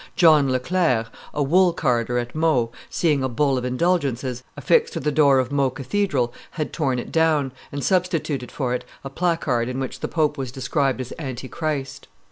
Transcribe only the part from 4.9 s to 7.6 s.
to the door of Meaux cathedral, had torn it down,